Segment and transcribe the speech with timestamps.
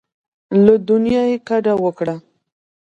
[0.63, 2.15] له دنیا کډه وکړه.